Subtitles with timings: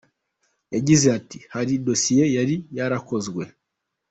[0.73, 3.43] Yagize ati “Hari dosiye yari yarakozwe.